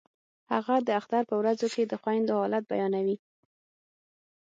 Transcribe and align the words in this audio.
هغه 0.51 0.75
د 0.87 0.89
اختر 0.99 1.23
په 1.31 1.35
ورځو 1.41 1.67
کې 1.73 1.83
د 1.85 1.93
خویندو 2.01 2.33
حالت 2.41 2.63
بیانوي 2.71 3.17